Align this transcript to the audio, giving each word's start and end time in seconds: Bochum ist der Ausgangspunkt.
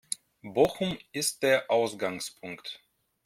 Bochum 0.43 0.97
ist 1.11 1.43
der 1.43 1.69
Ausgangspunkt. 1.69 2.81